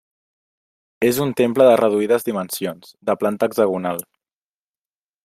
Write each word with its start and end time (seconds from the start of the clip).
És 1.09 1.19
un 1.25 1.33
temple 1.41 1.67
de 1.69 1.75
reduïdes 1.83 2.25
dimensions, 2.31 2.97
de 3.11 3.17
planta 3.25 3.51
hexagonal. 3.51 4.03